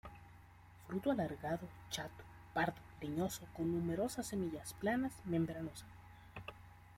Fruto 0.87 1.11
alargado, 1.11 1.67
chato, 1.91 2.23
pardo, 2.55 2.81
leñoso, 3.01 3.45
con 3.55 3.71
numerosas 3.71 4.25
semillas, 4.25 4.73
planas, 4.79 5.13
membranosas. 5.25 5.85